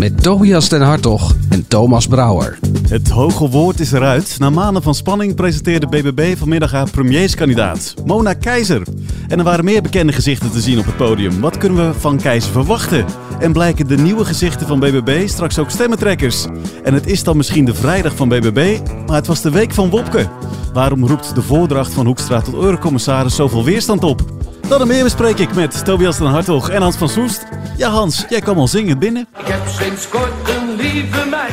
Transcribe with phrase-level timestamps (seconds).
[0.00, 2.58] Met Tobias den Hartog en Thomas Brouwer.
[2.88, 4.36] Het hoge woord is eruit.
[4.38, 8.82] Na maanden van spanning presenteerde BBB vanmiddag haar premierskandidaat, Mona Keizer.
[9.28, 11.40] En er waren meer bekende gezichten te zien op het podium.
[11.40, 13.04] Wat kunnen we van Keizer verwachten?
[13.40, 16.46] En blijken de nieuwe gezichten van BBB straks ook stemmentrekkers?
[16.82, 19.90] En het is dan misschien de vrijdag van BBB, maar het was de week van
[19.90, 20.28] Wopke.
[20.72, 24.39] Waarom roept de voordracht van Hoekstra tot eurocommissaris zoveel weerstand op?
[24.70, 27.44] Dat en meer bespreek ik met Tobias den Hartog en Hans van Soest.
[27.76, 29.26] Ja Hans, jij kwam al zingend binnen.
[29.38, 31.52] Ik heb sinds kort een lieve meid,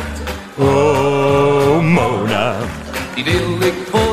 [0.56, 2.56] Oh, Mona.
[3.16, 4.07] die wil ik voor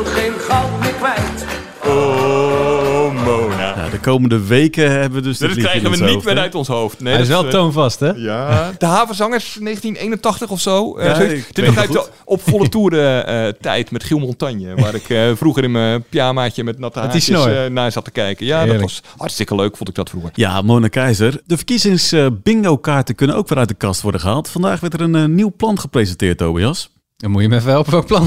[4.04, 6.68] komende weken hebben we dus dit Dat liedje krijgen we niet hoofd, meer uit ons
[6.68, 7.00] hoofd.
[7.00, 8.10] Nee, Hij is wel eh, toonvast, hè?
[8.10, 10.96] Ja, de havenzangers 1981 of zo.
[10.96, 14.74] Eh, Ja, ik Dit de op volle toeren eh, tijd met Giel Montagne.
[14.74, 18.46] Waar ik eh, vroeger in mijn pyjamaatje met natte haartjes eh, naar zat te kijken.
[18.46, 18.80] Ja, Heerlijk.
[18.80, 20.30] dat was hartstikke leuk, vond ik dat vroeger.
[20.34, 21.40] Ja, Mona Keizer.
[21.46, 24.48] De verkiezings-bingo-kaarten kunnen ook weer uit de kast worden gehaald.
[24.48, 26.90] Vandaag werd er een nieuw plan gepresenteerd, Tobias.
[27.24, 28.22] Dan moet je me even helpen welk plan.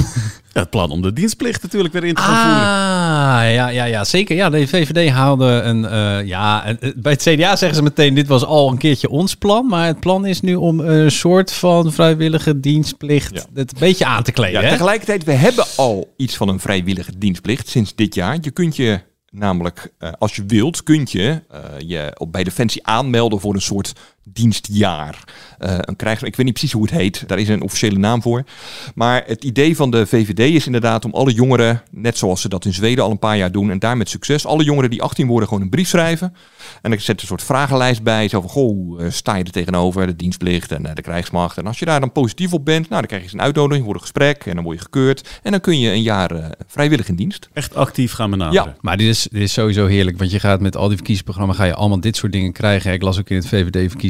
[0.54, 2.62] Ja, het plan om de dienstplicht natuurlijk weer in te gaan voeren.
[2.62, 4.36] Ah, ja, ja, ja, zeker.
[4.36, 5.86] Ja, de VVD haalde een...
[5.86, 9.10] eh, ja, en, eh, bij het CDA zeggen ze meteen, dit was al een keertje
[9.10, 9.68] ons plan.
[9.68, 13.44] Maar het plan is nu om een soort van vrijwillige dienstplicht Ja.
[13.54, 14.62] het een beetje aan te kleden.
[14.62, 14.72] Ja, hè?
[14.72, 18.38] tegelijkertijd, we hebben al iets van een vrijwillige dienstplicht sinds dit jaar.
[18.42, 21.42] Je kunt je namelijk, eh, als je wilt, kunt je
[21.78, 23.94] je op, bij Defensie aanmelden voor een soort
[24.34, 25.24] dienstjaar.
[25.58, 28.22] Eh, een krijgs, ik weet niet precies hoe het heet, daar is een officiële naam
[28.22, 28.44] voor.
[28.96, 32.66] Maar het idee van de VVD is inderdaad om alle jongeren, net zoals ze dat
[32.66, 35.28] in Zweden al een paar jaar doen, en daar met succes, alle jongeren die 18
[35.28, 36.34] worden gewoon een brief schrijven.
[36.82, 40.08] En dan zet een soort vragenlijst bij, zo van, goh, eh, sta je er tegenover,
[40.08, 41.58] de dienstplicht en eh, de krijgsmacht.
[41.58, 43.94] En als je daar dan positief op bent, nou, dan krijg je een uitnodiging voor
[43.94, 45.40] een gesprek en dan word je gekeurd.
[45.44, 47.50] En dan kun je een jaar eh, vrijwillig in dienst.
[47.54, 48.66] Echt actief gaan benaderen.
[48.66, 48.76] Ja.
[48.82, 51.64] Maar dit is, dit is sowieso heerlijk, want je gaat met al die verkiezingsprogramma's ga
[51.64, 52.94] je allemaal dit soort dingen krijgen.
[52.94, 53.46] Ik las ook in het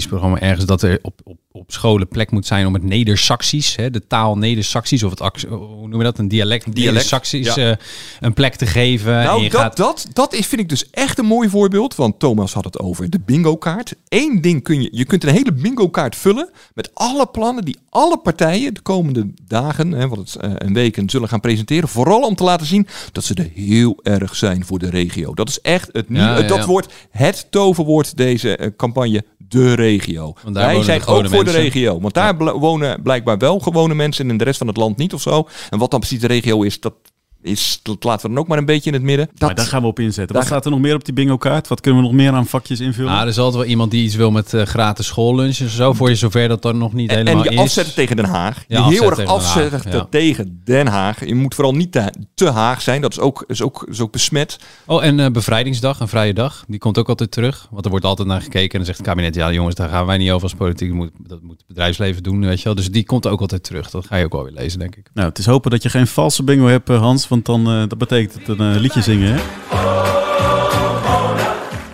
[0.08, 3.90] VVD-verkiezingsprogramma ergens dat er op, op, op scholen plek moet zijn om het Neder-Saxisch, hè,
[3.90, 7.72] de taal Neder-Saxisch of het, hoe noem je dat, een dialect, Dialect, Neder-Saxisch, ja.
[7.72, 7.78] eh,
[8.20, 9.18] een plek te geven.
[9.18, 11.96] en Nou, dat, gaat, dat, dat is, vind ik dus echt een mooi voorbeeld.
[11.96, 13.96] Want Thomas had het over de bingo-kaart.
[14.08, 14.90] Eén ding kun je...
[14.92, 19.92] Je kunt een hele bingo-kaart vullen met alle plannen die alle partijen de komende dagen,
[19.92, 21.90] hè, want het eh, een weken, zullen gaan presenteren.
[21.90, 25.34] Vooral om te laten zien dat ze er heel erg zijn voor de regio.
[25.34, 29.24] Dat is echt het nieuw, Ja, ja, dat wordt het toverwoord deze eh, campagne.
[29.48, 30.34] De regio.
[30.52, 31.54] Wij zijn ook voor de mensen.
[31.54, 32.00] regio.
[32.00, 35.14] Want daar wonen blijkbaar wel gewone mensen en in de rest van het land niet
[35.14, 35.48] of zo.
[35.70, 36.94] En wat dan precies de regio is, dat,
[37.42, 39.30] is, dat laten we dan ook maar een beetje in het midden.
[39.38, 40.28] Maar Dat, daar gaan we op inzetten.
[40.28, 41.68] Daar Wat staat er nog meer op die bingo-kaart?
[41.68, 43.12] Wat kunnen we nog meer aan vakjes invullen?
[43.14, 45.94] Ah, er is altijd wel iemand die iets wil met eh, gratis schoollunch en zo,
[45.94, 47.64] voor je zover dat dan nog niet En, helemaal en je is.
[47.64, 48.64] afzetten tegen Den Haag.
[48.68, 50.08] Ja, je heel afzetten erg tegen Den Haag, afzetten ja.
[50.10, 51.26] tegen Den Haag.
[51.26, 53.02] Je moet vooral niet te, te Haag zijn.
[53.02, 54.60] Dat is ook, is ook, is ook besmet.
[54.86, 57.68] Oh, en eh, bevrijdingsdag, een vrije dag, die komt ook altijd terug.
[57.72, 60.06] Want er wordt altijd naar gekeken en dan zegt het kabinet, ja jongens, daar gaan
[60.06, 62.76] wij niet over als politiek, dat moet, dat moet het bedrijfsleven doen, weet je wel.
[62.76, 63.90] Dus die komt ook altijd terug.
[63.90, 65.10] Dat ga je ook wel weer lezen, denk ik.
[65.14, 67.98] Nou, het is hopen dat je geen valse bingo hebt, eh, Want dan eh, dat
[67.98, 69.40] betekent het een eh, liedje zingen, hè?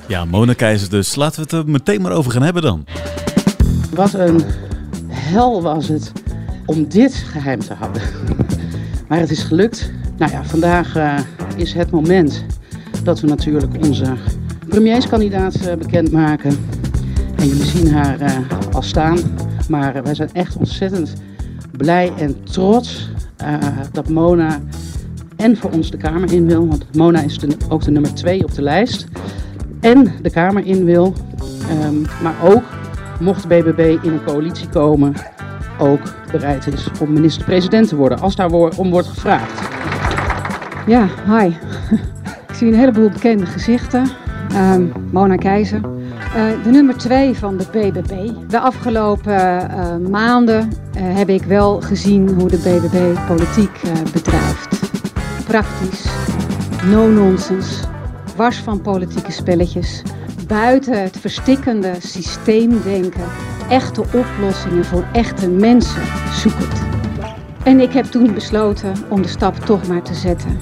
[0.07, 1.15] Ja, Mona Keizer dus.
[1.15, 2.85] Laten we het er meteen maar over gaan hebben dan.
[3.93, 4.43] Wat een
[5.07, 6.11] hel was het
[6.65, 8.01] om dit geheim te houden.
[9.07, 9.91] Maar het is gelukt.
[10.17, 11.19] Nou ja, vandaag eh,
[11.55, 12.45] is het moment
[13.03, 14.13] dat we natuurlijk onze
[14.67, 16.57] premierskandidaat bekendmaken.
[17.35, 19.19] En jullie zien haar al staan.
[19.69, 21.13] Maar wij zijn echt ontzettend
[21.77, 23.09] blij en trots
[23.91, 24.61] dat Mona
[25.35, 26.67] en voor ons de Kamer in wil.
[26.67, 27.39] Want Mona is
[27.69, 29.07] ook de nummer twee op de lijst.
[29.79, 31.13] En de Kamer in wil.
[31.69, 32.63] Ehm, maar ook
[33.19, 35.13] mocht BBB in een coalitie komen,
[35.79, 36.01] ook
[36.31, 39.61] bereid is om minister-president te worden, als daar om wordt gevraagd.
[40.87, 41.47] Ja, hi.
[42.49, 44.09] Ik zie een heleboel bekende gezichten.
[44.49, 45.81] Ehm, Mona Keizer.
[46.35, 48.31] Eh, de nummer twee van de BBB.
[48.49, 53.81] De afgelopen eh, maanden eh, heb ik wel gezien hoe de BBB politiek
[54.13, 54.72] bedrijft.
[55.53, 56.05] Praktisch,
[56.85, 57.83] no-nonsense,
[58.35, 60.01] wars van politieke spelletjes.
[60.47, 63.23] Buiten het verstikkende systeemdenken,
[63.69, 66.01] echte oplossingen voor echte mensen
[66.31, 66.81] zoekend.
[67.63, 70.59] En ik heb toen besloten om de stap toch maar te zetten.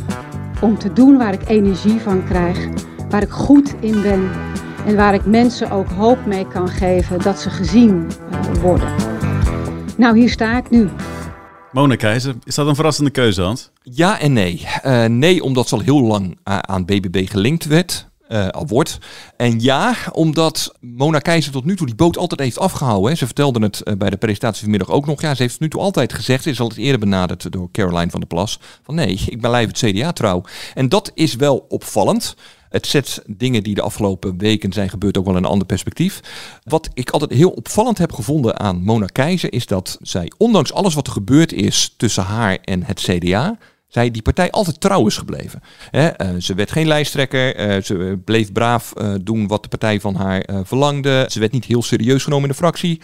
[0.62, 2.68] Om te doen waar ik energie van krijg,
[3.10, 4.30] waar ik goed in ben
[4.86, 8.90] en waar ik mensen ook hoop mee kan geven dat ze gezien eh, worden.
[9.98, 10.90] Nou, hier sta ik nu.
[11.72, 13.70] Mona Keizer, is dat een verrassende keuze, Hans?
[13.84, 14.68] Ja en nee.
[14.82, 18.10] Eh, nee, omdat ze al heel lang aan BBB gelinkt werd.
[18.28, 18.98] eh, al wordt.
[19.38, 23.10] En ja, omdat Mona Keizer tot nu toe die boot altijd heeft afgehouden.
[23.10, 23.16] Hè.
[23.16, 25.22] Ze vertelde het eh, bij de presentatie vanmiddag ook nog.
[25.22, 27.70] Ja, ze heeft tot nu toe altijd gezegd, ze is al eens eerder benaderd door
[27.72, 28.60] Caroline van der Plas.
[28.84, 30.44] Van nee, ik blijf het CDA trouw.
[30.74, 32.36] En dat is wel opvallend.
[32.72, 36.20] Het zet dingen die de afgelopen weken zijn gebeurd ook wel een ander perspectief.
[36.64, 40.94] Wat ik altijd heel opvallend heb gevonden aan Mona Keizer is dat zij, ondanks alles
[40.94, 43.58] wat er gebeurd is tussen haar en het CDA,
[43.92, 45.62] zij die partij altijd trouw is gebleven.
[45.92, 46.08] Eh,
[46.40, 50.46] ze werd geen lijsttrekker, eh, ze bleef braaf eh, doen wat de partij van haar
[50.64, 51.26] verlangde.
[51.30, 53.02] Ze werd niet heel serieus genomen in de fractie.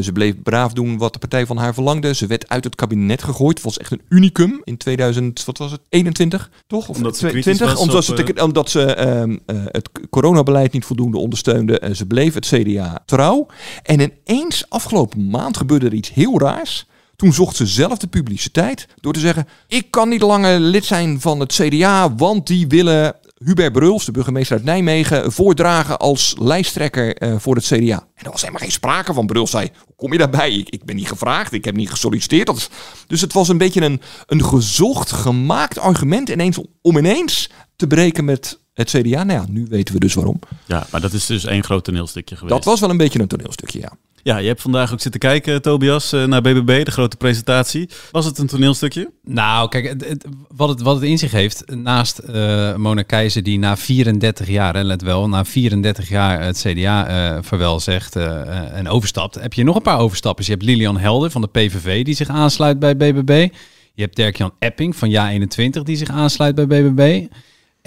[0.00, 2.14] Ze bleef braaf doen wat de partij van haar verlangde.
[2.14, 3.56] Ze werd uit het kabinet gegooid.
[3.56, 6.88] Het was echt een unicum in 2000, wat was het, 21, toch?
[6.88, 7.66] Of Omdat ze kritisch 20?
[7.66, 11.90] was Omdat, op, ze, te- omdat ze ehm, eh, het coronabeleid niet voldoende ondersteunde.
[11.94, 13.46] Ze bleef het CDA trouw.
[13.82, 16.86] En ineens afgelopen maand gebeurde er iets heel raars.
[17.18, 21.20] Toen zocht ze zelf de publiciteit door te zeggen: Ik kan niet langer lid zijn
[21.20, 27.16] van het CDA, want die willen Hubert Bruls, de burgemeester uit Nijmegen, voordragen als lijsttrekker
[27.16, 28.06] eh, voor het CDA.
[28.14, 29.26] En er was helemaal geen sprake van.
[29.26, 30.52] Bruls zei: Hoe kom je daarbij?
[30.52, 32.70] Ik, ik ben niet gevraagd, ik heb niet gesolliciteerd.
[33.06, 38.24] Dus het was een beetje een, een gezocht, gemaakt argument ineens om ineens te breken
[38.24, 39.24] met het CDA.
[39.24, 40.38] Nou ja, nu weten we dus waarom.
[40.66, 42.54] Ja, maar dat is dus één groot toneelstukje geweest.
[42.54, 43.92] Dat was wel een beetje een toneelstukje, ja.
[44.22, 47.88] Ja, je hebt vandaag ook zitten kijken, Tobias, eh, naar BBB, de grote presentatie.
[48.10, 49.10] Was het een toneelstukje?
[49.24, 50.24] Nou, kijk, het, het-
[50.56, 54.74] wat, het, wat het in zich heeft, naast eh Mona Keizer die na 34 jaar,
[54.74, 59.34] en let wel, na 34 jaar het CDA eh vaarwel zegt eh, eh, en overstapt,
[59.34, 60.46] heb je nog een paar overstappers.
[60.46, 63.48] Je hebt Lilian Helder van de PVV die zich aansluit bij BBB.
[63.94, 67.26] Je hebt Dirk-Jan Epping van JA21 die zich aansluit bij BBB.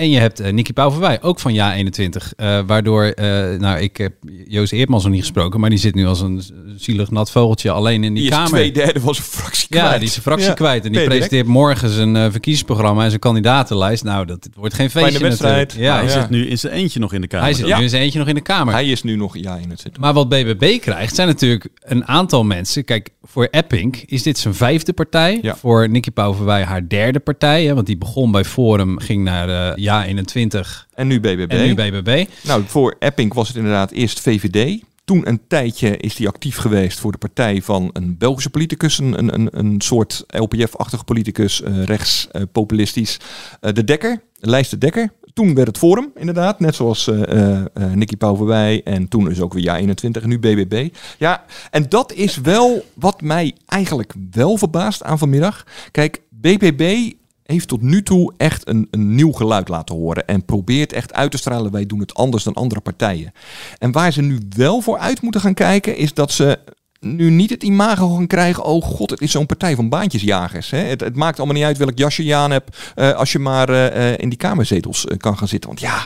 [0.01, 2.35] En je hebt uh, Nicky Pauverwij, ook van JA21.
[2.35, 3.25] eh, waardoor, eh,
[3.59, 4.13] nou, ik heb
[4.47, 6.43] Joost Eertmans nog niet gesproken, maar die zit nu als een
[6.77, 8.49] zielig nat vogeltje alleen in die, Die is kamer.
[8.49, 9.85] twee derde van zijn fractie kwijt.
[9.85, 10.53] Ja, die is zijn fractie Ja.
[10.53, 10.75] kwijt.
[10.85, 11.27] En die Nee, direct.
[11.27, 14.03] presenteert morgen zijn eh, verkiezingsprogramma en zijn kandidatenlijst.
[14.03, 15.73] Nou, dat wordt geen feestje Fijne wedstrijd.
[15.77, 16.09] Ja, Hij ja.
[16.09, 17.45] zit nu in zijn eentje nog in de kamer.
[17.45, 17.77] Hij zit Ja.
[17.77, 18.73] nu in zijn eentje nog in de Kamer.
[18.73, 20.01] Hij is nu nog ja in het zitten.
[20.01, 22.83] Maar wat BBB krijgt, zijn natuurlijk een aantal mensen.
[22.85, 25.39] Kijk, voor Epping is dit zijn vijfde partij.
[25.41, 25.55] Ja.
[25.55, 27.65] Voor Nicky Pauverwij haar derde partij.
[27.65, 31.51] Hè, want die begon bij Forum, ging naar eh Ja 21 En nu BBB.
[31.51, 32.25] en nu BBB.
[32.43, 34.81] Nou, voor Epping was het inderdaad eerst VVD.
[35.05, 38.97] Toen een tijdje is hij actief geweest voor de partij van een Belgische politicus.
[38.97, 43.19] Een, een, een, soort LPF-achtige politicus, eh, rechts eh, populistisch.
[43.59, 45.13] Eh, de Dekker, Lijst de Dekker.
[45.33, 46.59] Toen werd het Forum, inderdaad.
[46.59, 47.61] Net zoals eh,
[47.93, 48.81] Nicky Pauverwij.
[48.83, 50.89] En toen is ook weer Ja 21 en nu BBB.
[51.17, 55.65] Ja, en dat is wel wat mij eigenlijk wel verbaast aan vanmiddag.
[55.91, 57.11] Kijk, BBB
[57.51, 60.27] heeft tot nu toe echt een, een nieuw geluid laten horen.
[60.27, 63.31] En probeert echt uit te stralen, wij doen het anders dan andere partijen.
[63.77, 66.59] En waar ze nu wel voor uit moeten gaan kijken, is dat ze
[66.99, 68.63] nu niet het imago gaan krijgen.
[68.63, 70.69] Oh god, het is zo'n partij van baantjesjagers.
[70.69, 70.77] Hè?
[70.77, 72.77] Het, het maakt allemaal niet uit welk jasje je aan hebt.
[72.95, 75.69] eh, als je maar eh, eh, in die kamerzetels kan gaan zitten.
[75.69, 76.05] Want ja,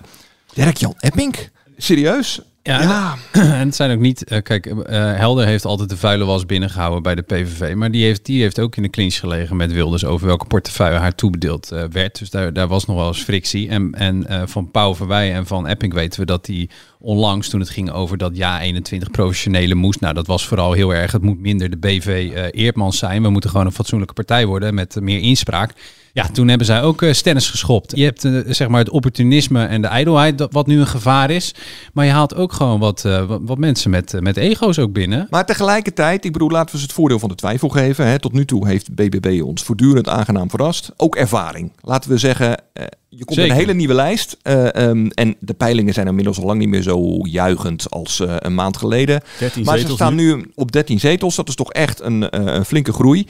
[0.54, 1.36] Dirk-Jan Epping,
[1.78, 2.42] serieus?
[2.68, 3.16] Ja, Ja,
[3.60, 4.24] En het zijn ook niet.
[4.24, 7.76] eh, kijk, eh, Helder heeft altijd de vuile was binnengehouden bij de PVV.
[7.76, 11.00] Maar die heeft, die heeft ook in de clinch gelegen met Wilders over welke portefeuille
[11.00, 12.20] haar toebedeeld eh, werd.
[12.20, 13.70] Dus daar, daar was nog wel eens frictie.
[13.70, 16.70] En, en van Pauw Verwij en van Epping weten we dat die
[17.00, 20.00] onlangs, toen het ging over dat ja 21 professionele moest.
[20.00, 21.12] Nou, dat was vooral heel erg.
[21.12, 23.22] Het moet minder de BV Eerdmans zijn.
[23.22, 25.74] We moeten gewoon een fatsoenlijke partij worden met meer inspraak.
[26.16, 27.96] Ja, toen hebben zij ook eh, stennis geschopt.
[27.96, 31.54] Je hebt eh, zeg maar het opportunisme en de ijdelheid, wat nu een gevaar is.
[31.94, 35.28] Maar je haalt ook gewoon wat, eh, wat, mensen met, met ego's ook binnen.
[35.30, 38.08] Maar tegelijkertijd, ik bedoel, laten we ze het voordeel van de twijfel geven.
[38.08, 38.20] Hè.
[38.20, 40.92] Tot nu toe heeft BBB ons voortdurend aangenaam verrast.
[40.98, 41.72] Ook ervaring.
[41.82, 42.62] Laten we zeggen,
[43.10, 43.52] je komt Zeker.
[43.52, 44.38] een hele nieuwe lijst.
[44.42, 48.56] eh, ehm, en de peilingen zijn inmiddels al lang niet meer zo juichend als een
[48.56, 49.22] maand geleden.
[49.40, 50.36] 13 Maar ze staan nu.
[50.36, 51.36] nu op 13 zetels.
[51.36, 53.28] Dat is toch echt een, een flinke groei.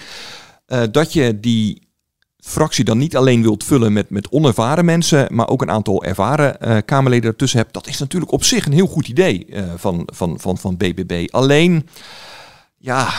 [0.92, 1.84] Dat je die
[2.46, 6.60] fractie dan niet alleen wilt vullen met, met onervaren mensen, maar ook een aantal ervaren
[6.60, 7.74] eh, Kamerleden ertussen hebt.
[7.74, 11.28] Dat is natuurlijk op zich een heel goed idee eh, van, van, van, van BBB.
[11.32, 11.88] Alleen,
[12.78, 13.10] ja,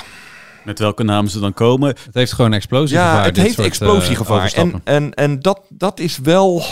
[0.64, 1.88] Met welke namen ze dan komen.
[1.88, 3.20] Het heeft gewoon explosiegevaar.
[3.20, 4.52] ja het heeft soort, eh, explosiegevaar.
[4.52, 6.64] en en, en dat, dat is wel,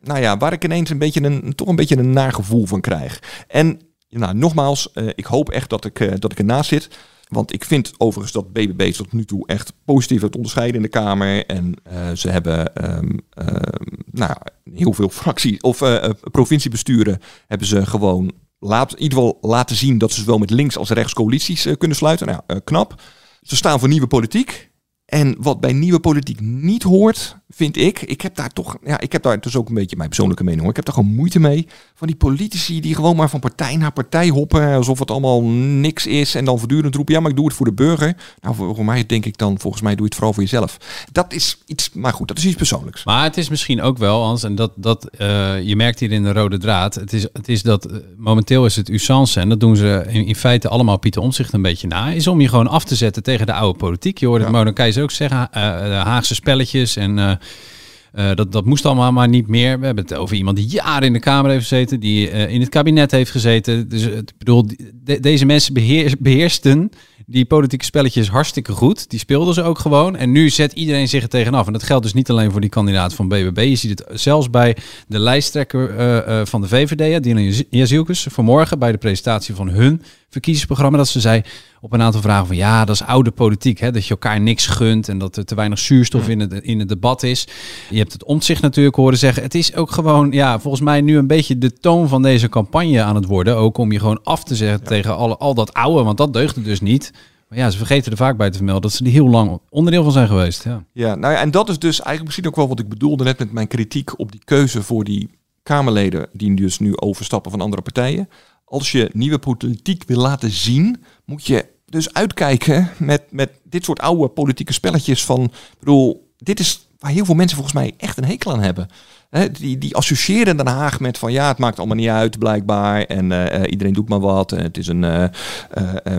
[0.00, 2.80] nou ja, waar ik ineens een beetje een, toch een beetje een naar gevoel van
[2.80, 3.44] krijg.
[3.48, 6.88] En nou, nogmaals, eh, ik hoop echt dat ik, eh, dat ik ernaast zit.
[7.28, 10.88] Want ik vind overigens dat BBB tot nu toe echt positief heeft onderscheiden in de
[10.88, 11.46] Kamer.
[11.46, 14.36] En eh, ze hebben ehm, ehm, nou,
[14.74, 19.76] heel veel fracties of eh, eh, provinciebesturen hebben ze gewoon laat, in ieder geval laten
[19.76, 22.26] zien dat ze zowel met links als rechts coalities kunnen sluiten.
[22.26, 23.02] Nou, knap.
[23.42, 24.65] Ze staan voor nieuwe politiek.
[25.06, 28.02] En wat bij nieuwe politiek niet hoort, vind ik.
[28.02, 30.60] Ik heb daar toch, ja, ik heb daar dus ook een beetje mijn persoonlijke mening
[30.60, 30.70] hoor.
[30.70, 31.66] Ik heb daar gewoon moeite mee.
[31.94, 34.74] Van die politici die gewoon maar van partij naar partij hoppen.
[34.74, 36.34] Alsof het allemaal niks is.
[36.34, 38.16] En dan voortdurend roepen, ja, maar ik doe het voor de burger.
[38.40, 40.76] Nou, voor, mij denk ik dan, volgens mij doe je het vooral voor jezelf.
[41.12, 43.04] Dat is iets, maar goed, dat is iets persoonlijks.
[43.04, 46.22] Maar het is misschien ook wel, Hans, en dat, dat uh, je merkt hier in
[46.22, 46.94] de rode draad.
[46.94, 50.26] Het is, het is dat, uh, momenteel is het usance, en dat doen ze in,
[50.26, 52.10] in, feite allemaal Pieter Omzicht een beetje na.
[52.10, 54.18] Is om je gewoon af te zetten tegen de oude politiek.
[54.18, 54.50] Je hoorde ja.
[54.50, 57.18] Mona Keizer ook zeggen, uh, Haagse spelletjes en...
[57.18, 59.78] Uh, dat, dat moest allemaal maar niet meer.
[59.78, 62.68] We hebben het over iemand die jaren in de Kamer heeft gezeten, die in het
[62.68, 63.88] kabinet heeft gezeten.
[63.88, 64.66] Dus ik bedoel,
[65.04, 66.90] de, deze mensen beheer, beheersten
[67.26, 69.10] die politieke spelletjes hartstikke goed.
[69.10, 70.16] Die speelden ze ook gewoon.
[70.16, 71.66] En nu zet iedereen zich er tegenaf.
[71.66, 73.66] En dat geldt dus niet alleen voor die kandidaat van BBB.
[73.68, 74.76] Je ziet het zelfs bij
[75.06, 80.98] de lijsttrekker van de VVD, Dylan Jazielkes, vanmorgen bij de presentatie van hun verkiezingsprogramma.
[80.98, 81.42] Dat ze zei
[81.80, 83.78] op een aantal vragen van ja, dat is oude politiek.
[83.78, 86.78] Hè, dat je elkaar niks gunt en dat er te weinig zuurstof in het, in
[86.78, 87.48] het debat is.
[87.90, 89.42] Je hebt het omzicht natuurlijk horen zeggen.
[89.42, 93.02] Het is ook gewoon, ja, volgens mij nu een beetje de toon van deze campagne
[93.02, 93.56] aan het worden.
[93.56, 94.88] Ook om je gewoon af te zetten ja.
[94.88, 97.12] tegen al, al dat oude, want dat deugde dus niet.
[97.48, 100.02] Maar ja, ze vergeten er vaak bij te vermelden dat ze er heel lang onderdeel
[100.02, 100.64] van zijn geweest.
[100.64, 103.24] Ja, ja nou ja, en dat is dus eigenlijk misschien ook wel wat ik bedoelde
[103.24, 105.30] net met mijn kritiek op die keuze voor die
[105.62, 108.28] Kamerleden die dus nu overstappen van andere partijen.
[108.68, 114.00] Als je nieuwe politiek wil laten zien, moet je dus uitkijken met, met dit soort
[114.00, 118.16] oude politieke spelletjes van, ik bedoel, dit is waar heel veel mensen volgens mij echt
[118.16, 118.88] een hekel aan hebben.
[119.30, 123.02] He, die, die associëren Den Haag met van ja, het maakt allemaal niet uit blijkbaar
[123.02, 124.52] en uh, iedereen doet maar wat.
[124.52, 125.24] En het is een, uh,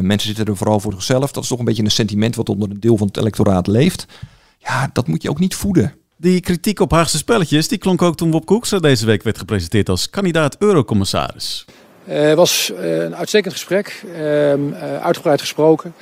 [0.02, 1.32] mensen zitten er vooral voor zichzelf.
[1.32, 4.06] Dat is toch een beetje een sentiment wat onder een deel van het electoraat leeft.
[4.58, 5.94] Ja, dat moet je ook niet voeden.
[6.18, 9.90] Die kritiek op Haagse spelletjes, die klonk ook toen Wop Koekstra deze week werd gepresenteerd
[9.90, 11.66] als kandidaat eurocommissaris.
[12.08, 15.94] Het was een uitstekend gesprek, ehm, uitgebreid gesproken.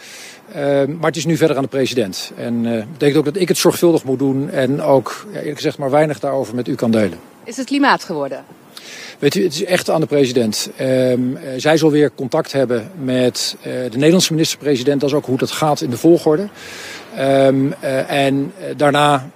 [0.50, 2.32] Uh, maar het is nu verder aan de president.
[2.38, 5.78] En dat betekent ook dat ik het zorgvuldig moet doen en ook, ja, eerlijk gezegd,
[5.78, 7.20] maar weinig daarover met u kan delen.
[7.44, 8.44] Is het klimaat geworden?
[9.20, 10.70] Weet u, het is echt aan de president.
[10.82, 15.02] Um, uh, zij zal weer contact hebben met de Nederlandse minister-president.
[15.02, 16.48] Dat is ook hoe dat gaat in de volgorde.
[17.20, 17.74] Um,
[18.08, 19.30] en daarna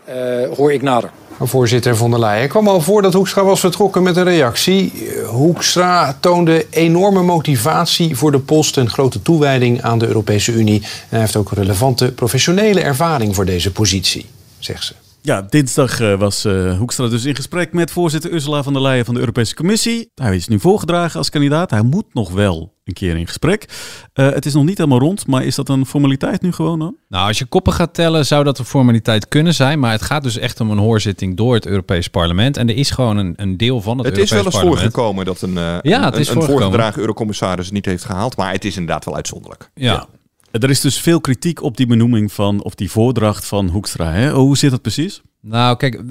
[0.56, 1.10] hoor ik nader.
[1.48, 4.92] Voorzitter von der Leyen kwam al voor dat Hoekstra was vertrokken met een reactie.
[5.26, 10.82] Hoekstra toonde enorme motivatie voor de post en grote toewijding aan de Europese Unie.
[10.82, 14.26] En hij heeft ook relevante professionele ervaring voor deze positie,
[14.60, 15.09] zegt ze.
[15.22, 19.06] Ja, dinsdag uh, was uh, Hoekstra dus in gesprek met voorzitter Ursula von der Leyen
[19.06, 20.12] van de Europese Commissie.
[20.16, 21.70] Hij is nu voorgedragen als kandidaat.
[21.70, 23.66] Hij moet nog wel een keer in gesprek.
[24.14, 26.96] Uh, het is nog niet helemaal rond, maar is dat een formaliteit nu gewoon dan?
[27.08, 29.80] Nou, als je koppen gaat tellen, zou dat een formaliteit kunnen zijn.
[29.80, 32.58] Maar het gaat dus echt om een hoorzitting door het Europees Parlement.
[32.58, 34.54] En er is gewoon een, een deel van het, het Europees Parlement.
[34.54, 37.74] Het is wel eens voorgekomen dat een, ja, het is een, een voorgedragen eurocommissaris het
[37.74, 38.38] niet heeft gehaald.
[38.38, 39.72] Maar het is inderdaad wel uitzonderlijk.
[39.74, 39.94] ja.
[39.94, 40.08] ja.
[40.52, 44.12] Er is dus veel kritiek op die benoeming van, of die voordracht van Hoekstra.
[44.12, 44.32] Hè?
[44.32, 45.22] Hoe zit dat precies?
[45.42, 46.02] Nou, kijk,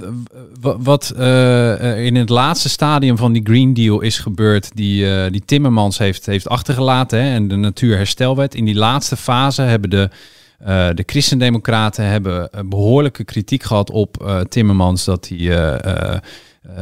[0.61, 5.43] wat uh, in het laatste stadium van die Green Deal is gebeurd, die, uh, die
[5.45, 8.55] Timmermans heeft, heeft achtergelaten hè, en de Natuurherstelwet.
[8.55, 10.11] In die laatste fase hebben de,
[10.63, 15.51] uh, de Christendemocraten hebben behoorlijke kritiek gehad op Timmermans dat die,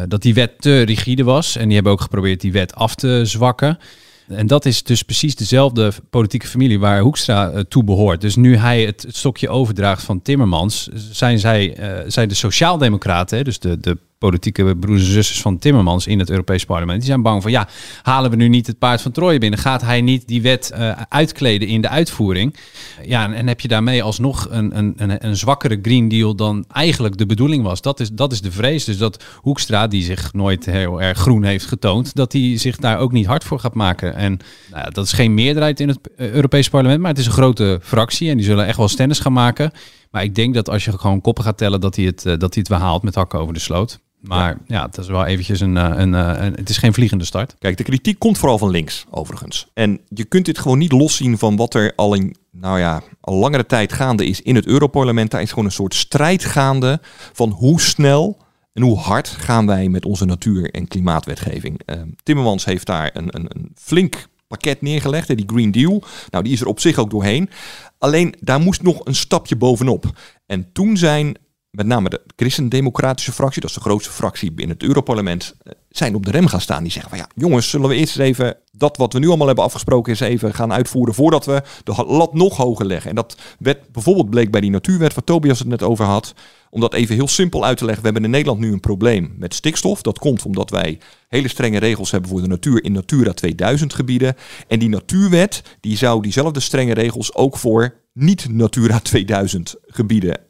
[0.08, 1.56] dat die wet te rigide was.
[1.56, 3.78] En die hebben ook geprobeerd die wet af te zwakken.
[4.28, 8.20] En dat is dus precies dezelfde politieke familie waar Hoekstra uh, toe behoort.
[8.20, 13.58] Dus nu hij het, stokje overdraagt van Timmermans, zijn zij, uh, zijn de sociaaldemocraten, dus
[13.58, 16.98] de, de politieke broers en zusters van Timmermans in het Europees Parlement.
[16.98, 17.68] Die zijn bang van, ja,
[18.02, 19.58] halen we nu niet het paard van Troje binnen?
[19.58, 22.56] Gaat hij niet die wet uh, uitkleden in de uitvoering?
[23.02, 27.16] Ja, en, heb je daarmee alsnog een, een, een, een, zwakkere Green Deal dan eigenlijk
[27.16, 27.80] de bedoeling was?
[27.80, 28.84] Dat is, dat is de vrees.
[28.84, 32.98] Dus dat Hoekstra, die zich nooit heel erg groen heeft getoond, dat hij zich daar
[32.98, 34.14] ook niet hard voor gaat maken.
[34.14, 34.38] En
[34.70, 38.30] nou dat is geen meerderheid in het Europees Parlement, maar het is een grote fractie
[38.30, 39.70] en die zullen echt wel stennis gaan maken.
[40.10, 42.50] Maar ik denk dat als je gewoon koppen gaat tellen, dat hij het, dat hij
[42.50, 44.00] het wel haalt met hakken over de sloot.
[44.20, 47.54] Maar ja, ja het is wel eventjes een, een, een, Het is geen vliegende start.
[47.58, 49.66] Kijk, de kritiek komt vooral van links, overigens.
[49.74, 53.34] En je kunt dit gewoon niet loszien van wat er al in, nou ja, al
[53.34, 55.30] langere tijd gaande is in het Europarlement.
[55.30, 57.00] Daar is gewoon een soort strijd gaande
[57.32, 61.80] van hoe snel en hoe hard gaan wij met onze natuur- en klimaatwetgeving.
[61.86, 66.02] Uh, Timmermans heeft daar een, een, een flink pakket neergelegd, die Green Deal.
[66.30, 67.50] Nou, die is er op zich ook doorheen.
[67.98, 70.18] Alleen daar moest nog een stapje bovenop.
[70.46, 71.36] En toen zijn
[71.76, 76.14] met name de christendemocratische fractie, dat is de grootste fractie in het Europarlement, eh, zijn
[76.14, 76.82] op de rem gaan staan.
[76.82, 79.64] Die zeggen van ja, jongens, zullen we eerst even dat wat we nu allemaal hebben
[79.64, 83.10] afgesproken eens even gaan uitvoeren voordat we de lat nog hoger leggen.
[83.10, 86.34] En dat werd bijvoorbeeld bleek bij die natuurwet waar Tobias het net over had.
[86.70, 88.02] Om dat even heel simpel uit te leggen.
[88.02, 90.02] We hebben in Nederland nu een probleem met stikstof.
[90.02, 94.34] Dat komt omdat wij hele strenge regels hebben voor de natuur in Natura 2000 gebieden.
[94.68, 100.40] En die natuurwet die zou diezelfde strenge regels ook voor niet Natura 2000 gebieden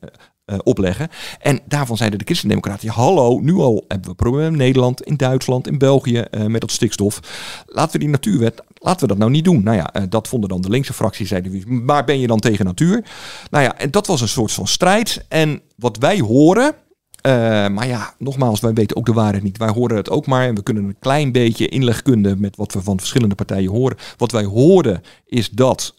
[0.47, 1.09] uh, opleggen.
[1.41, 5.67] En daarvan zeiden de christendemocraten, hallo, nu al hebben we problemen in Nederland, in Duitsland,
[5.67, 7.21] in België uh, met dat stikstof.
[7.67, 9.63] Laten we die natuurwet, laten we dat nou niet doen.
[9.63, 12.65] Nou ja, uh, dat vonden dan de linkse fractie, zeiden maar ben je dan tegen
[12.65, 13.05] natuur?
[13.51, 15.25] Nou ja, en dat was een soort van strijd.
[15.29, 16.75] En wat wij horen,
[17.73, 19.59] maar ja, nogmaals, wij weten ook de waarheid niet.
[19.59, 22.83] Wij horen het ook maar en we kunnen een klein beetje inlegkunde met wat we
[22.83, 23.97] van verschillende partijen horen.
[24.17, 25.95] Wat wij hoorden is dat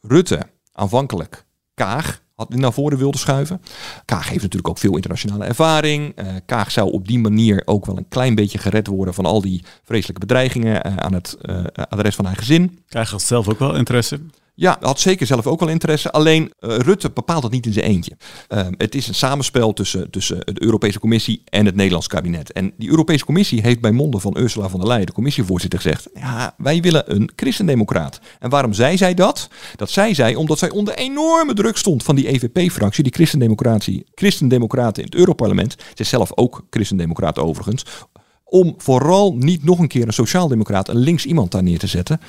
[0.00, 0.40] Rutte
[0.72, 3.60] aanvankelijk Kaag naar voren wilde schuiven.
[4.04, 6.18] Kaag heeft natuurlijk ook veel internationale ervaring.
[6.18, 9.40] Uh, Kaag zou op die manier ook wel een klein beetje gered worden van al
[9.40, 12.78] die vreselijke bedreigingen uh, aan het uh, adres van haar gezin.
[12.88, 14.20] Kaag had zelf ook wel interesse.
[14.56, 16.12] Ja, had zeker zelf ook wel interesse.
[16.12, 18.16] Alleen uh, Rutte bepaalt dat niet in zijn eentje.
[18.48, 22.52] Uh, het is een samenspel tussen, tussen de Europese Commissie en het Nederlands kabinet.
[22.52, 26.08] En die Europese Commissie heeft bij monden van Ursula von der Leyen, de commissievoorzitter, gezegd:
[26.14, 28.20] ja, wij willen een christendemocraat.
[28.38, 29.48] En waarom zei zij dat?
[29.76, 35.02] Dat zei zij omdat zij onder enorme druk stond van die EVP-fractie, die christendemocratie, christendemocraten
[35.02, 35.72] in het Europarlement.
[35.72, 37.84] Ze is zelf ook christendemocraat overigens
[38.54, 42.20] om vooral niet nog een keer een sociaaldemocraat, een links iemand daar neer te zetten.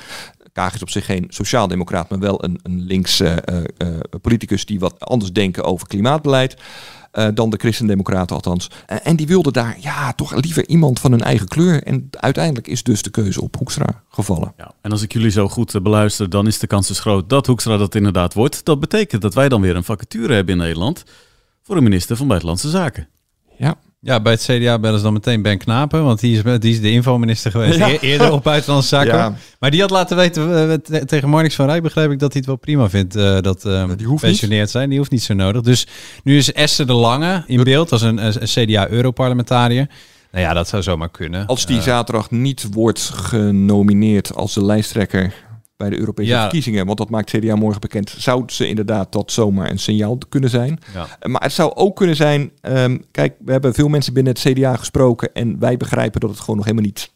[0.56, 4.80] Kaag is op zich geen sociaaldemocraat, maar wel een, een links uh, uh, politicus die
[4.80, 6.56] wat anders denken over klimaatbeleid.
[7.12, 8.70] Uh, dan de christendemocraten althans.
[8.70, 11.82] Uh, en die wilden daar ja, toch liever iemand van hun eigen kleur.
[11.82, 14.52] En uiteindelijk is dus de keuze op Hoekstra gevallen.
[14.56, 17.28] Ja, en als ik jullie zo goed uh, beluister, dan is de kans dus groot
[17.28, 18.64] dat Hoekstra dat inderdaad wordt.
[18.64, 21.04] Dat betekent dat wij dan weer een vacature hebben in Nederland
[21.62, 23.08] voor een minister van Buitenlandse Zaken.
[23.58, 23.76] Ja.
[24.06, 26.80] Ja, bij het CDA bellen ze dan meteen Ben Knapen, want die is, die is
[26.80, 27.88] de infominister geweest ja.
[28.00, 29.16] eerder op Buitenlandse Zaken.
[29.16, 29.34] Ja.
[29.58, 32.46] Maar die had laten weten uh, tegen Marnix van Rij, begrijp ik dat hij het
[32.46, 34.88] wel prima vindt uh, dat uh, die zijn.
[34.88, 35.62] Die hoeft niet zo nodig.
[35.62, 35.86] Dus
[36.22, 39.88] nu is Esther de Lange in beeld als een, een CDA-Europarlementariër.
[40.32, 41.46] Nou ja, dat zou zomaar kunnen.
[41.46, 45.34] Als die zaterdag niet wordt genomineerd als de lijsttrekker
[45.76, 46.40] bij de Europese ja.
[46.40, 50.50] verkiezingen, want dat maakt CDA morgen bekend, zou ze inderdaad dat zomaar een signaal kunnen
[50.50, 50.78] zijn.
[50.94, 51.28] Ja.
[51.28, 54.76] Maar het zou ook kunnen zijn, um, kijk, we hebben veel mensen binnen het CDA
[54.76, 57.14] gesproken en wij begrijpen dat het gewoon nog helemaal niet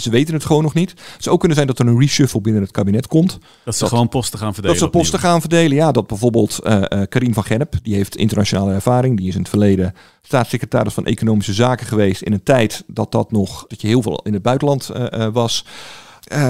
[0.00, 0.90] ze weten het gewoon nog niet.
[0.90, 3.38] Het zou ook kunnen zijn dat er een reshuffle binnen het kabinet komt.
[3.64, 4.78] Dat ze dat, gewoon posten gaan verdelen.
[4.78, 5.30] Dat ze posten opnieuw.
[5.30, 5.92] gaan verdelen, ja.
[5.92, 9.16] Dat bijvoorbeeld uh, uh, Karim van Gennep, die heeft internationale ervaring.
[9.16, 12.22] Die is in het verleden staatssecretaris van Economische Zaken geweest.
[12.22, 15.64] In een tijd dat dat nog, dat je heel veel in het buitenland uh, was.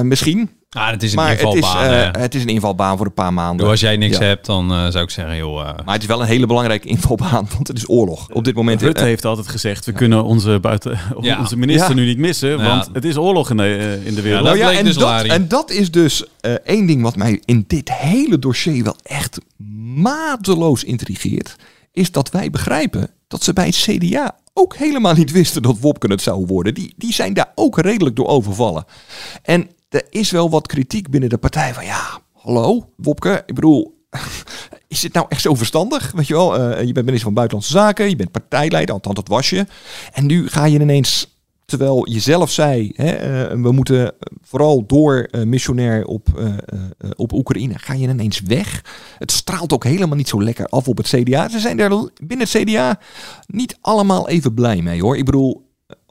[0.02, 0.50] misschien.
[0.68, 1.82] Ah, het is een maar invalbaan.
[1.82, 3.56] Het is, uh, het is een invalbaan voor een paar maanden.
[3.56, 4.24] Dus als jij niks ja.
[4.24, 5.58] hebt, dan uh, zou ik zeggen, joh.
[5.58, 5.64] Uh...
[5.84, 8.28] Maar het is wel een hele belangrijke invalbaan, want het is oorlog.
[8.32, 8.82] Op dit moment.
[8.82, 11.38] Rutte heeft altijd gezegd: we kunnen onze, buiten, ja.
[11.38, 14.44] onze minister nu niet missen, want het is oorlog in de, in de wereld.
[14.44, 16.24] Nou ja, en, dus dat, en dat is dus
[16.64, 19.38] één ding wat mij in dit hele dossier wel echt
[19.94, 21.56] mateloos intrigeert.
[21.92, 26.06] Is dat wij begrijpen dat ze bij het CDA ook helemaal niet wisten dat Wopke
[26.06, 26.74] het zou worden.
[26.74, 28.84] Die, die zijn daar ook redelijk door overvallen.
[29.42, 34.04] En er is wel wat kritiek binnen de partij van ja, hallo, Wopke, ik bedoel,
[34.88, 36.12] is dit nou echt zo verstandig?
[36.12, 39.28] Weet je wel, uh, je bent minister van Buitenlandse Zaken, je bent partijleider, althans dat
[39.28, 39.66] was je.
[40.12, 45.28] En nu ga je ineens, terwijl je zelf zei, hè, uh, we moeten vooral door
[45.30, 46.28] uh, missionair op,
[47.16, 48.84] op Oekraïne, ga je ineens weg.
[49.18, 51.48] Het straalt ook helemaal niet zo lekker af op het CDA.
[51.48, 53.00] Ze zijn er binnen het CDA
[53.46, 55.16] niet allemaal even blij mee hoor.
[55.16, 55.65] Ik bedoel,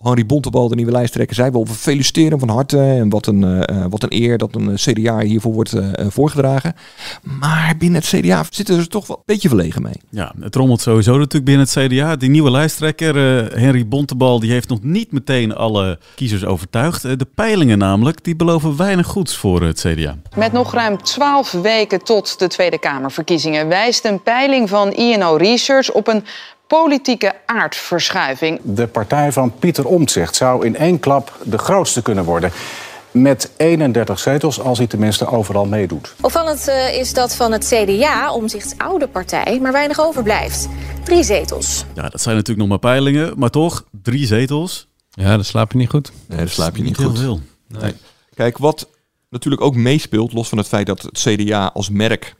[0.05, 3.85] Henry Bontebal, de nieuwe lijsttrekker, zei wel, we feliciteren van harte en wat een, uh,
[3.89, 6.75] wat een eer dat een CDA hiervoor wordt uh, voorgedragen.
[7.21, 10.01] Maar binnen het CDA zitten ze toch wel een beetje verlegen mee.
[10.09, 12.15] Ja, het rommelt sowieso natuurlijk binnen het CDA.
[12.15, 17.01] Die nieuwe lijsttrekker, uh, Henry Bontebal, die heeft nog niet meteen alle kiezers overtuigd.
[17.01, 20.17] de peilingen namelijk, die beloven weinig goeds voor het CDA.
[20.35, 25.91] Met nog ruim 12 weken tot de Tweede Kamerverkiezingen wijst een peiling van INO Research
[25.91, 26.23] op een
[26.67, 28.59] politieke aardverschuiving.
[28.63, 32.51] De partij van Pieter Omtzigt zou in één klap de grootste kunnen worden.
[33.11, 36.15] Met 31 zetels, als hij tenminste overal meedoet.
[36.21, 40.67] Opvallend uh, is dat van het CDA, Omzichts oude partij, maar weinig overblijft.
[41.03, 41.85] Drie zetels.
[41.93, 44.87] Ja, dat zijn natuurlijk nog maar peilingen, maar toch, drie zetels.
[45.09, 46.11] Ja, dan slaap je niet goed.
[46.27, 47.17] Nee, dan slaap je niet, niet goed.
[47.17, 47.79] Heel veel.
[47.79, 47.93] Nee.
[48.33, 48.87] Kijk, wat
[49.29, 52.35] natuurlijk ook meespeelt, los van het feit dat het CDA als merk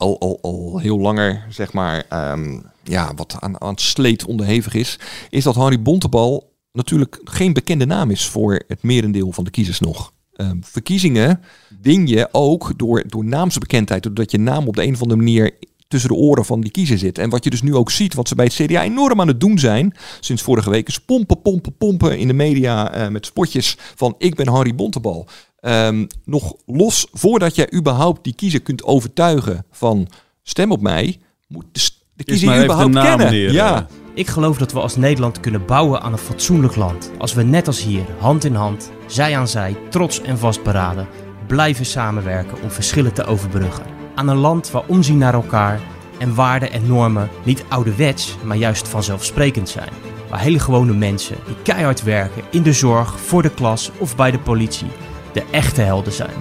[0.00, 4.98] al, heel langer, zeg maar, um, ja, wat aan, aan het sleet onderhevig is,
[5.30, 9.80] is dat Harry Bontebal natuurlijk geen bekende naam is voor het merendeel van de kiezers
[9.80, 10.12] nog.
[10.36, 11.40] Um, verkiezingen
[11.82, 15.52] win je ook door, door naamsbekendheid, doordat je naam op de een of andere manier
[15.90, 17.18] tussen de oren van die kiezer zit.
[17.18, 19.40] En wat je dus nu ook ziet, wat ze bij het CDA enorm aan het
[19.40, 23.76] doen zijn, sinds vorige week, is pompen, pompen, pompen in de media uh, met spotjes
[23.94, 25.26] van ik ben Harry Bontebal.
[25.60, 30.08] Um, nog los, voordat jij überhaupt die kiezer kunt overtuigen van
[30.42, 31.18] stem op mij,
[31.48, 33.52] moet de, de kiezer je überhaupt naam, kennen.
[33.52, 33.86] Ja.
[34.14, 37.10] Ik geloof dat we als Nederland kunnen bouwen aan een fatsoenlijk land.
[37.18, 41.08] Als we net als hier, hand in hand, zij aan zij, trots en vastberaden,
[41.46, 43.84] blijven samenwerken om verschillen te overbruggen.
[44.14, 45.80] Aan een land waar omzien naar elkaar
[46.18, 49.90] en waarden en normen niet ouderwets, maar juist vanzelfsprekend zijn.
[50.30, 54.30] Waar hele gewone mensen die keihard werken in de zorg, voor de klas of bij
[54.30, 54.90] de politie
[55.32, 56.34] de echte helden zijn.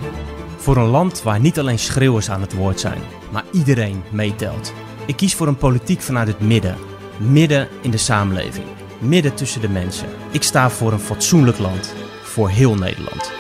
[0.58, 4.74] Voor een land waar niet alleen schreeuwers aan het woord zijn, maar iedereen meetelt.
[5.06, 6.78] Ik kies voor een politiek vanuit het midden.
[7.18, 8.66] Midden in de samenleving.
[9.00, 10.08] Midden tussen de mensen.
[10.32, 11.94] Ik sta voor een fatsoenlijk land.
[12.24, 13.32] Voor heel Nederland.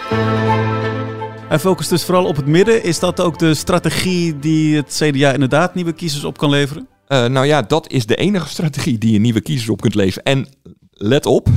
[1.48, 2.84] Hij focust dus vooral op het midden.
[2.84, 6.88] Is dat ook de strategie die het CDA inderdaad nieuwe kiezers op kan leveren?
[7.08, 10.24] Eh, nou ja, dat is de enige strategie die je nieuwe kiezers op kunt leveren.
[10.24, 10.48] En
[10.92, 11.48] let op,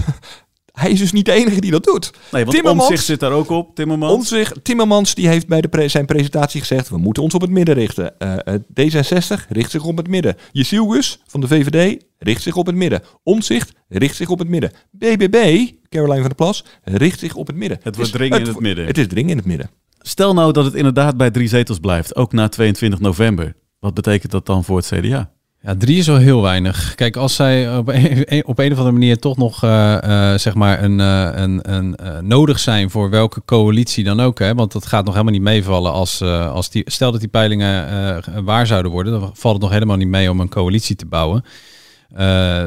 [0.72, 2.10] hij is dus niet de enige die dat doet.
[2.30, 4.12] Nee, want Omtzigt zit daar ook op, Timmermans.
[4.12, 6.88] Omtzigt, Timmermans die heeft bij de pre- zijn presentatie gezegd...
[6.88, 8.18] we moeten ons op het midden richten.
[8.18, 10.36] Eh, eh, D66 richt zich op het midden.
[10.52, 13.02] Jezielgus van de VVD richt zich op het midden.
[13.22, 14.70] Omtzigt richt zich op het midden.
[14.90, 17.78] BBB, Caroline van der Plas, richt zich op het midden.
[17.82, 18.86] Het wordt dringen in het midden.
[18.86, 19.70] Het is dringen in het midden.
[19.98, 23.54] Stel nou dat het inderdaad bij drie zetels blijft, ook na 22 november.
[23.78, 25.32] Wat betekent dat dan voor het CDA?
[25.62, 26.94] Ja, drie is wel heel weinig.
[26.94, 30.54] Kijk, als zij op een, op een of andere manier toch nog eh, eh, zeg
[30.54, 34.86] maar een, eh, een, een nodig zijn voor welke coalitie dan ook, hè, want dat
[34.86, 39.12] gaat nog helemaal niet meevallen als, als die, stel dat die peilingen waar zouden worden,
[39.12, 41.44] dan valt het nog helemaal niet mee om een coalitie te bouwen.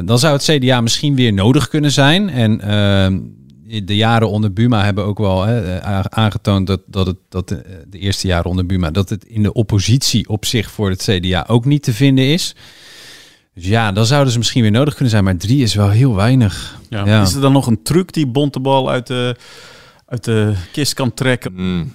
[0.05, 2.29] Dan zou het CDA misschien weer nodig kunnen zijn.
[2.29, 3.19] En eh,
[3.67, 7.83] de jaren onder Buma hebben ook wel hè, a- aangetoond dat, dat, het, dat de,
[7.89, 11.45] de eerste jaren onder Buma, dat het in de oppositie op zich voor het CDA
[11.47, 12.55] ook niet te vinden is.
[13.53, 15.23] Dus ja, dan zouden ze misschien weer nodig kunnen zijn.
[15.23, 16.79] Maar drie is wel heel weinig.
[16.89, 17.21] Ja.
[17.21, 19.35] Is er dan nog een truc die Bontebal uit de,
[20.05, 21.53] uit de kist kan trekken?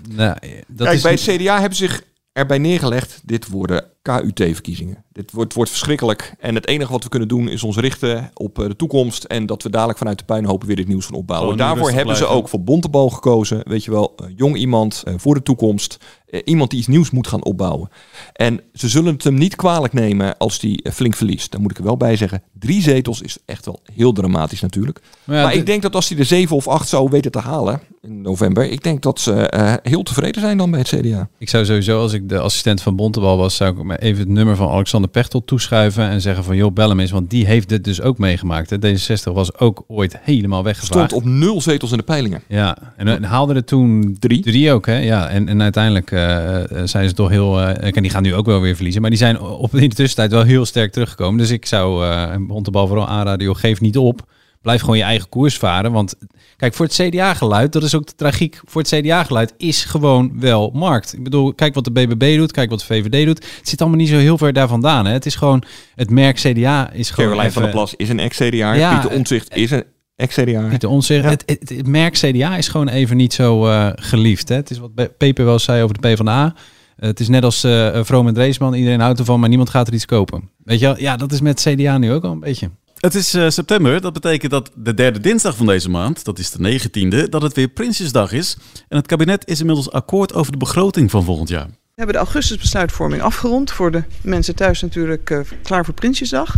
[0.09, 0.37] Nou,
[0.68, 2.02] dat Kijk, is bij het CDA hebben ze zich
[2.33, 3.20] erbij neergelegd.
[3.24, 5.05] Dit worden KUT-verkiezingen.
[5.13, 6.35] Dit wordt, wordt verschrikkelijk.
[6.39, 9.25] En het enige wat we kunnen doen is ons richten op eh, de toekomst.
[9.25, 11.51] En dat we dadelijk vanuit de puinhopen weer dit nieuws gaan opbouwen.
[11.51, 13.61] Nu Daarvoor rustig hebben ze ook voor Bontebal gekozen.
[13.69, 15.97] Weet je wel, een jong iemand eh, voor de toekomst.
[16.27, 17.89] Eh, iemand die iets nieuws moet gaan opbouwen.
[18.33, 21.51] En ze zullen het hem niet kwalijk nemen als hij eh, flink verliest.
[21.53, 22.43] Daar moet ik er wel bij zeggen.
[22.59, 25.01] Drie zetels is echt wel heel dramatisch natuurlijk.
[25.25, 27.31] Maar ja, maar de- ik denk dat als hij er zeven of acht zou weten
[27.31, 28.71] te halen in november.
[28.71, 31.29] Ik denk dat ze eh, heel tevreden zijn dan bij het CDA.
[31.39, 34.29] Ik zou sowieso, als ik de assistent van Bontebal was, zou ik me even het
[34.29, 37.68] nummer van Alexander Pechtel toeschuiven en zeggen van joh, bel hem eens, want die heeft
[37.68, 38.70] dit dus ook meegemaakt.
[38.70, 38.76] Hè.
[38.76, 41.11] D66 was ook ooit helemaal weggevaagd.
[41.11, 42.42] Stond op nul zetels in de peilingen.
[42.46, 44.98] Ja, en, en haalde er toen drie, drie ook, hè?
[44.98, 47.61] Ja, en, en uiteindelijk eh, eh, zijn ze toch heel.
[47.61, 49.94] eh, en die gaan nu ook wel weer verliezen, maar die zijn op in de
[49.94, 51.38] tussentijd wel heel sterk teruggekomen.
[51.38, 54.26] Dus ik zou eh Bontebal vooral aanraden, joh, geef niet op.
[54.62, 55.92] Blijf gewoon je eigen koers varen.
[55.92, 56.14] Want
[56.57, 58.61] kijk, voor het CDA-geluid, dat is ook de tragiek.
[58.64, 61.12] Voor het CDA-geluid is gewoon wel markt.
[61.14, 63.44] Ik bedoel, kijk wat de BBB doet, kijk wat de VVD doet.
[63.59, 65.07] Het zit allemaal niet zo heel ver daar vandaan.
[65.07, 65.12] Hè.
[65.12, 65.62] Het is gewoon,
[65.94, 67.31] het merk CDA is gewoon.
[67.31, 68.73] Caroline van der Plas is een ex-CDA.
[68.73, 69.85] Ja, Pieter Omtzigt is een
[70.16, 70.66] ex-CDA.
[70.68, 71.25] Pieter Omtzigt.
[71.25, 74.49] Het, het, het merk CDA is gewoon even niet zo eh, geliefd.
[74.49, 74.55] Hè?
[74.55, 76.44] Het is wat Pe- Peper wel zei over de PvdA.
[76.44, 76.53] Uh,
[76.96, 78.75] het is net als eh Vroom en Dreesman.
[78.75, 80.51] Iedereen houdt ervan, maar niemand gaat er iets kopen.
[80.64, 80.99] Weet je wel?
[80.99, 82.70] Ja, dat is met CDA nu ook al een beetje.
[83.01, 84.01] Het is eh, september.
[84.01, 87.55] Dat betekent dat de derde dinsdag van deze maand, dat is de 19e, dat het
[87.55, 88.57] weer Prinsjesdag is.
[88.89, 91.67] En het kabinet is inmiddels akkoord over de begroting van volgend jaar.
[91.67, 93.73] We hebben de augustusbesluitvorming afgerond.
[93.73, 96.55] Voor de mensen thuis natuurlijk eh, klaar voor Prinsjesdag.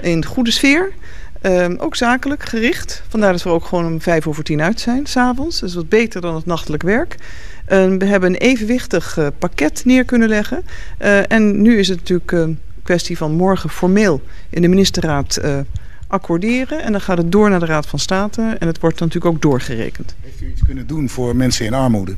[0.00, 0.92] In goede sfeer.
[1.40, 3.02] Ehm, ook zakelijk gericht.
[3.08, 5.60] Vandaar dat we ook gewoon om vijf over tien uit zijn, s'avonds.
[5.60, 7.16] Dat is wat beter dan het nachtelijk werk.
[7.66, 10.64] Ehm, we hebben een evenwichtig eh, pakket neer kunnen leggen.
[11.28, 15.38] En nu is het natuurlijk een kwestie van morgen formeel in de ministerraad
[16.14, 16.82] accorderen.
[16.82, 18.56] En dan gaat het door naar de Raad van State.
[18.58, 20.14] En het wordt dan natuurlijk ook doorgerekend.
[20.20, 22.14] Heeft u iets kunnen doen voor mensen in armoede?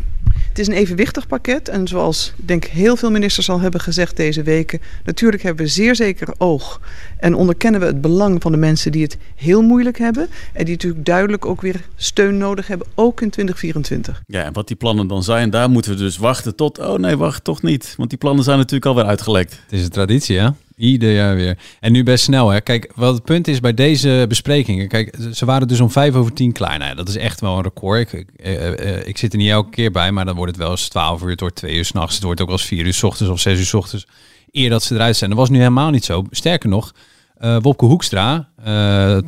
[0.56, 4.16] Het is een evenwichtig pakket en zoals ik denk heel veel ministers al hebben gezegd
[4.16, 6.80] deze weken, natuurlijk hebben we zeer zeker oog
[7.18, 10.74] en onderkennen we het belang van de mensen die het heel moeilijk hebben en die
[10.74, 14.22] natuurlijk duidelijk ook weer steun nodig hebben, ook in 2024.
[14.26, 16.78] Ja, en wat die plannen dan zijn, daar moeten we dus wachten tot...
[16.78, 17.94] Oh nee, wacht, toch niet.
[17.96, 19.52] Want die plannen zijn natuurlijk alweer uitgelekt.
[19.52, 20.48] Het is een traditie, hè?
[20.77, 21.59] Ieder jaar weer.
[21.81, 22.61] En nu best snel, hè?
[22.61, 24.89] Kijk, wat het punt is bij deze besprekingen.
[24.89, 26.79] Kijk, ze waren dus om vijf over tien klaar.
[26.79, 28.12] Nou dat is echt wel een record.
[28.12, 30.61] Ik, ik, eh, eh, ik zit er niet elke keer bij, maar dan wordt het
[30.61, 31.31] wel eens twaalf uur.
[31.31, 32.15] Het wordt twee uur s'nachts.
[32.15, 34.07] Het wordt ook wel eens vier uur s ochtends of zes uur s ochtends.
[34.51, 35.31] Eer dat ze eruit zijn.
[35.31, 36.25] Dat was nu helemaal niet zo.
[36.31, 36.95] Sterker nog,
[37.38, 39.22] eh Wopke Hoekstra eh, eh,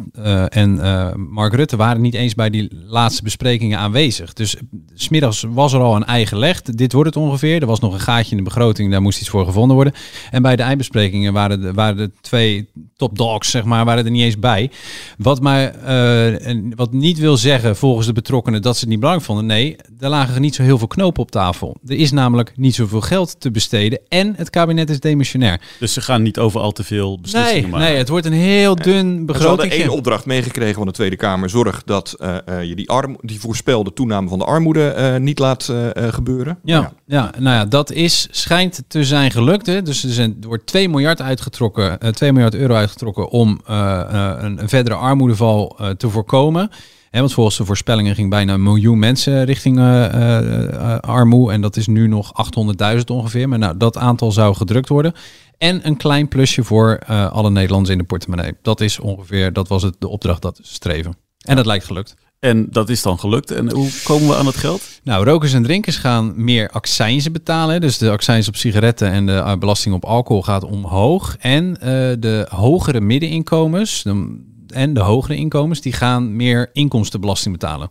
[0.48, 0.80] en
[1.30, 4.32] Mark Rutte waren niet eens bij die laatste besprekingen aanwezig.
[4.32, 4.56] Dus
[4.94, 6.62] smiddags was er al een eigen leg.
[6.62, 7.60] Dit wordt het ongeveer.
[7.60, 9.94] Er was nog een gaatje in de begroting, daar moest iets voor gevonden worden.
[10.30, 14.10] En bij de eindbesprekingen waren de, waren de twee top dogs, zeg maar, waren er
[14.10, 14.70] niet eens bij.
[15.18, 19.30] Wat, maar, en wat niet wil zeggen volgens de betrokkenen dat ze het niet belangrijk
[19.30, 19.46] vonden.
[19.46, 21.76] Nee, er lagen niet zo heel veel knopen op tafel.
[21.86, 25.60] Er is namelijk niet zoveel geld te besteden en het kabinet is demissionair.
[25.78, 27.86] Dus ze gaan niet over al te veel beslissingen Nee, maken.
[27.86, 29.72] nee het wordt een heel dun En Ze hadden begroting.
[29.72, 31.50] één opdracht meegekregen van de Tweede Kamer.
[31.50, 35.38] Zorg dat eh, eh, je die, arm, die voorspelde toename van de armoede eh, niet
[35.38, 36.58] laat gebeuren.
[36.64, 37.30] Ja, ja.
[37.38, 39.66] nou ja, dat is, schijnt te zijn gelukt.
[39.66, 39.82] Hè.
[39.82, 44.58] Dus er, zijn, er wordt 2 miljard, uitgetrokken, eh 2 miljard euro uitgetrokken om een,
[44.58, 46.70] een verdere armoedeval te voorkomen.
[47.10, 51.52] Hè, want volgens de voorspellingen ging bijna een miljoen mensen richting eh, eh, eh, armoe.
[51.52, 52.32] En dat is nu nog
[52.96, 53.48] 800.000 ongeveer.
[53.48, 55.12] Maar nou, dat aantal zou gedrukt worden.
[55.58, 58.52] En een klein plusje voor alle Nederlanders in de portemonnee.
[58.62, 61.16] Dat is ongeveer, dat was het, de opdracht dat streven.
[61.38, 62.14] En dat lijkt gelukt.
[62.40, 63.50] En dat is dan gelukt.
[63.50, 64.82] En hoe komen we aan het geld?
[65.02, 67.80] Nou, rokers en drinkers gaan meer accijnzen betalen.
[67.80, 71.36] Dus de accijns op sigaretten en de belasting op alcohol gaat omhoog.
[71.38, 71.74] En
[72.20, 77.90] de hogere middeninkomens de- en de hogere inkomens, die gaan meer inkomstenbelasting betalen.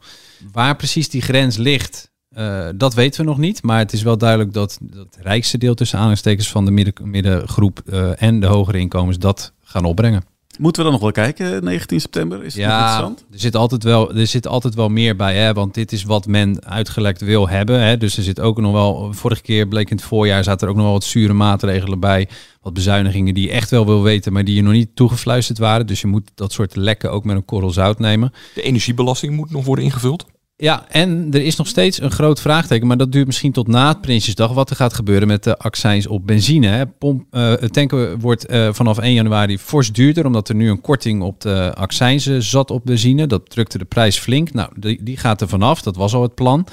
[0.51, 3.63] Waar precies die grens ligt, eh, dat weten we nog niet.
[3.63, 7.79] Maar het is wel duidelijk dat, het rijkste deel tussen aanhalingstekens van de midden, middengroep
[7.85, 10.23] eh, en de hogere inkomens dat gaan opbrengen.
[10.58, 12.43] Moeten we dan nog wel kijken, 19 september?
[12.43, 13.26] Is het nog Ja, interessant?
[13.32, 16.28] er zit, altijd wel, er zit altijd wel meer bij, hè, want dit is wat
[16.28, 17.82] men uitgelekt wil hebben.
[17.82, 17.98] Hè.
[17.98, 20.76] Dus er zit ook nog wel, vorige keer bleek in het voorjaar, zaten er ook
[20.78, 22.28] nog wel wat zure maatregelen bij.
[22.62, 25.88] Wat bezuinigingen die je echt wel wil weten, maar die je nog niet toegefluisterd waren.
[25.88, 28.34] Dus je moet dat soort lekken ook met een korrel zout nemen.
[28.56, 30.26] De energiebelasting moet nog worden ingevuld.
[30.60, 33.88] Ja, en er is nog steeds een groot vraagteken, maar dat duurt misschien tot na
[33.88, 34.54] het Prinsjesdag.
[34.54, 36.67] Wat er gaat gebeuren met de accijns op benzine.
[36.67, 36.88] Hè.
[36.88, 40.82] Pomp, eh, het tanken wordt eh, vanaf 1 januari fors duurder, omdat er nu een
[40.82, 43.28] korting op de accijnzen zat op benzine.
[43.28, 44.54] Dat drukte de prijs flink.
[44.54, 45.82] Nou, die, die gaat er vanaf.
[45.82, 46.67] Dat was al het plan.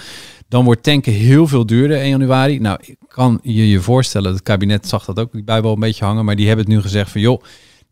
[0.48, 2.58] Dan wordt tanken heel veel duurder 1 januari.
[2.58, 6.24] Nou, kan je je voorstellen, het kabinet zag dat ook bij wel een beetje hangen,
[6.24, 7.42] maar die hebben het nu gezegd van joh.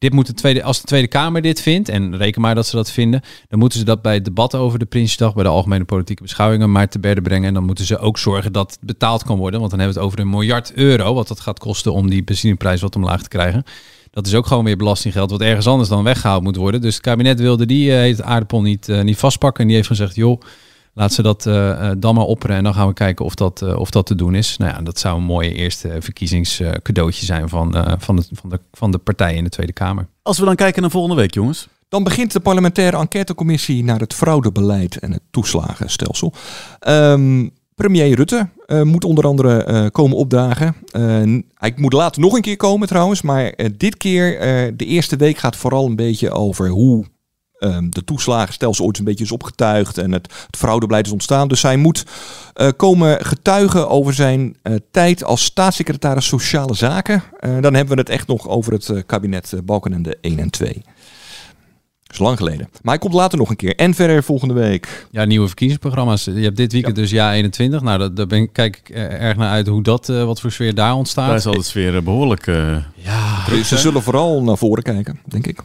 [0.02, 2.76] Dit moet de tweede, als de Tweede Kamer dit vindt, en reken maar dat ze
[2.76, 5.84] dat vinden, dan moeten ze dat bij het debat over de Prinsjesdag, bij de algemene
[5.84, 7.48] politieke beschouwingen, maar te berde brengen.
[7.48, 9.58] En dan moeten ze ook zorgen dat het betaald kan worden.
[9.58, 12.24] Want dan hebben we het over een miljard euro, wat dat gaat kosten om die
[12.24, 13.64] benzineprijs wat omlaag te krijgen.
[14.10, 16.80] Dat is ook gewoon weer belastinggeld, wat ergens anders dan weggehaald moet worden.
[16.80, 19.60] Dus het kabinet wilde die het aardappel niet, eh, niet vastpakken.
[19.60, 20.40] En die heeft gezegd, joh,
[20.94, 22.56] laat ze dat eh, eh, dan maar opperen.
[22.56, 24.56] En dan gaan we kijken of dat, eh, of dat te doen is.
[24.56, 28.60] Nou ja, dat zou een mooie eerste verkiezingscadeautje zijn van, eh, van, de, van, de,
[28.72, 30.06] van de partijen in de Tweede Kamer.
[30.22, 31.68] Als we dan kijken naar volgende week, jongens.
[31.88, 36.32] Dan begint de parlementaire enquêtecommissie naar het fraudebeleid en het toeslagenstelsel.
[36.78, 40.74] Ehm, premier Rutte eh, moet onder andere eh, komen opdagen.
[40.90, 41.02] Eh,
[41.54, 45.38] hij moet later nog een keer komen trouwens, maar dit keer, eh, de eerste week
[45.38, 47.04] gaat vooral een beetje over hoe
[47.62, 51.48] ehm, de toeslagenstelsel ooit een beetje is opgetuigd en het, het fraudebeleid is ontstaan.
[51.48, 52.04] Dus hij moet
[52.54, 57.22] eh, komen getuigen over zijn eh, tijd als staatssecretaris Sociale Zaken.
[57.38, 60.82] Eh, dan hebben we het echt nog over het kabinet Balkenende 1 en 2.
[62.12, 62.68] Dat is lang geleden.
[62.82, 63.76] Maar hij komt later nog een keer.
[63.76, 65.06] En verder volgende week.
[65.10, 66.24] Ja, nieuwe verkiezingsprogramma's.
[66.24, 67.80] Je hebt dit weekend dus ja 21.
[67.82, 70.50] Nou, dat- daar ben ik, kijk ik erg naar uit hoe dat, eh, wat voor
[70.50, 71.28] sfeer daar ontstaat.
[71.28, 75.20] Daar zal de sfeer eh, behoorlijk eh, ja, druk Ze zullen vooral naar voren kijken,
[75.24, 75.60] denk ik.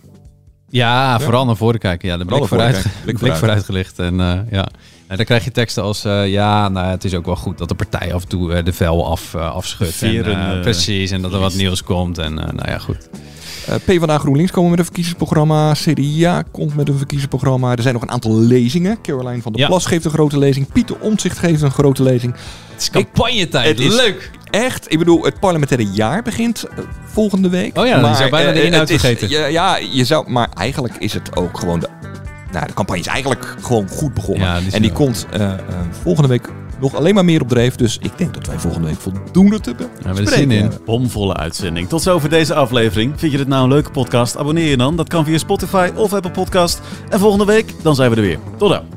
[0.69, 2.07] Ja, vooral naar voren kijken.
[2.09, 2.85] Ja, de blik vooruit.
[3.03, 3.63] Blik blik vooruit.
[3.63, 3.99] gelicht.
[3.99, 4.67] En eh, ja,
[5.07, 6.05] nou, dan krijg je teksten als...
[6.05, 8.65] eh, ja, nou, het is ook wel goed dat de partij af en toe eh,
[8.65, 9.93] de vel af, afschudt.
[9.93, 12.17] Veren, en, precies, en dat er wat nieuws komt.
[12.17, 13.09] En nou ja, goed.
[13.67, 15.73] Eh PvdA GroenLinks komen met een verkiezingsprogramma.
[15.73, 17.75] CDA komt met een verkiezingsprogramma.
[17.75, 19.01] Er zijn nog een aantal lezingen.
[19.01, 19.67] Caroline van der Ja.
[19.67, 20.71] Plas geeft een grote lezing.
[20.71, 22.33] Pieter Omtzigt geeft een grote lezing.
[22.71, 23.67] Het is campagnetijd.
[23.67, 24.31] Het is Leuk!
[24.49, 27.77] Echt, ik bedoel, het parlementaire jaar begint eh, volgende week.
[27.77, 29.29] Oh ja, dan zou bijna de eh, inhoud vergeten.
[29.29, 31.89] Ja, ja, je zou, maar eigenlijk is het ook gewoon de.
[32.51, 34.47] Nou, de campagne is eigenlijk gewoon goed begonnen.
[34.47, 35.59] Ja, die en die wel- komt eh, eh,
[36.01, 37.75] volgende week nog alleen maar meer op dreef.
[37.75, 40.71] Dus ik denk dat wij volgende week voldoende te Ja, we hebben bespreken zin in.
[40.85, 41.89] Bomvolle uitzending.
[41.89, 43.13] Tot zover deze aflevering.
[43.17, 44.37] Vind je dit nou een leuke podcast?
[44.37, 44.95] Abonneer je dan.
[44.95, 46.81] Dat kan via Spotify of Apple Podcast.
[47.09, 48.39] En volgende week, dan zijn we er weer.
[48.57, 48.96] Tot dan.